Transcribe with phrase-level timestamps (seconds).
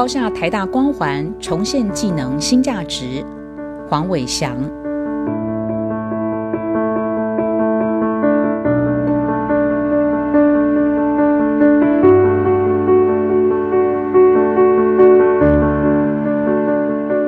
[0.00, 3.22] 抛下台大光环，重现技能新价值。
[3.86, 4.56] 黄伟翔。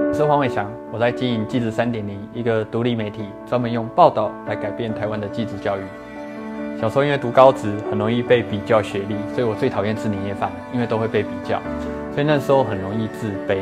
[0.08, 5.82] 我是黄伟翔，我在经营《记者三点零》一个独立媒体，专门用报道来改变台湾的记者教育。
[6.82, 11.62] 小时候因为读高职，很容易被比较学历，所以我最讨厌吃年夜饭，因为都会被比较，
[12.12, 13.58] 所以那时候很容易自卑。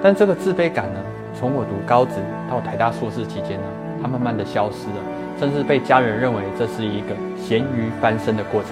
[0.00, 1.00] 但这个自卑感呢，
[1.34, 2.12] 从我读高职
[2.48, 3.66] 到台大硕士期间呢，
[4.00, 5.02] 它慢慢的消失了，
[5.40, 8.70] 甚至被家人认为这是一个咸鱼翻身的过程。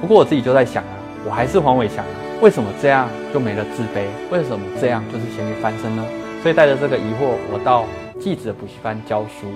[0.00, 0.94] 不过我自己就在想啊，
[1.26, 4.06] 我还是黄伟翔啊，为什么这样就没了自卑？
[4.30, 6.04] 为什么这样就是咸鱼翻身呢？
[6.40, 7.84] 所以带着这个疑惑，我到
[8.20, 9.48] 记者补习班教书，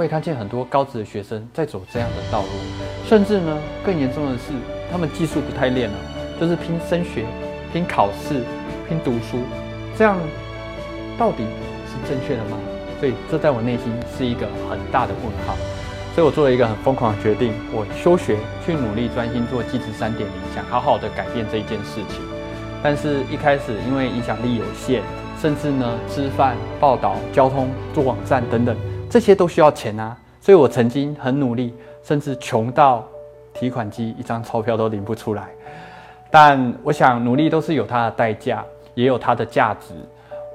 [0.00, 2.48] 我也看见很多高职的学生在走这样的道路，
[3.06, 4.44] 甚至呢，更严重的是，
[4.90, 5.96] 他们技术不太练了，
[6.40, 7.26] 就是拼升学、
[7.70, 8.42] 拼考试、
[8.88, 9.36] 拼读书，
[9.98, 10.16] 这样
[11.18, 11.44] 到底
[11.84, 12.56] 是正确的吗？
[12.98, 15.54] 所以这在我内心是一个很大的问号。
[16.14, 22.22] 所以我做了一个很疯狂的决定，我休学去努力专心做技职三点零，想好好的改变这一件事情。
[22.82, 25.02] 但是一开始因为影响力有限。
[25.40, 28.76] 甚至呢，吃饭、报道、交通、做网站等等，
[29.10, 30.16] 这些都需要钱啊。
[30.40, 33.06] 所以我曾经很努力，甚至穷到
[33.52, 35.48] 提款机一张钞票都领不出来。
[36.30, 39.92] 但我想，努力都是有它的代价，也有它的价值。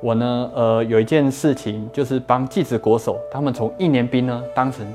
[0.02, 4.86] 我呢，呃，有一件事情就是帮技职国手，他们从一年兵呢当成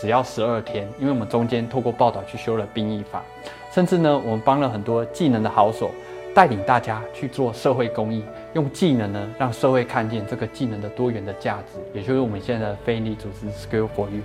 [0.00, 3.22] 只要十二天，因为我们中间透过报道去修了兵役法，
[3.72, 5.90] 甚至呢，我们帮了很多技能的好手。
[6.34, 14.22] 带领大家去做社会公益，用技能呢让社会看见这个技能的多元的价值，也就是我们现在的非营利组织 Skill for You。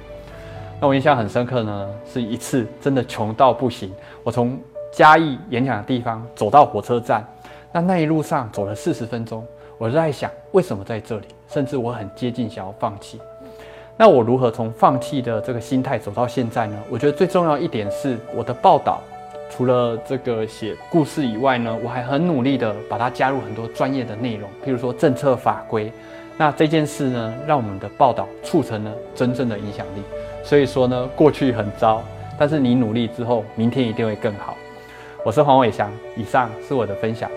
[0.80, 3.92] 那我印象很深刻呢，是一次真的穷到不行，
[4.24, 4.60] 我从
[4.92, 7.26] 嘉义演讲的地方走到火车站，
[7.72, 9.46] 那那一路上走了四十分钟，
[9.78, 13.20] 我就在想为什么在这里，甚至我很接近想要放弃。
[13.98, 16.78] 那我如何从放弃的这个心态走到现在呢？
[16.90, 19.02] 我觉得最重要一点是我的报道。
[19.50, 25.92] 除了这个写故事以外呢，我还很努力的把它加入很多专业的内容，譬如说政策法规。
[26.38, 30.02] 那这件事呢，让我们的报道促成了真正的影响力。
[30.44, 32.04] 所以说呢，过去很糟，
[32.38, 34.56] 但是你努力之后，明天一定会更好。
[35.26, 37.30] 我是黄伟翔，以上是我的分享。